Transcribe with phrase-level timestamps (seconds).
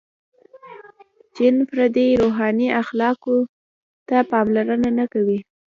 [1.35, 3.37] •جن فردي روحاني اخلاقو
[4.07, 5.39] ته پاملرنه نهکوي.